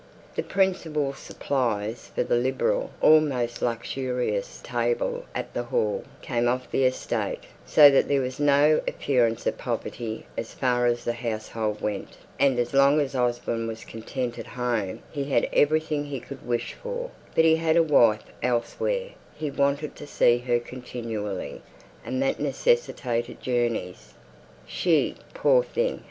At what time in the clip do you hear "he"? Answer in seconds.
15.11-15.25, 16.05-16.19, 17.45-17.57, 19.35-19.51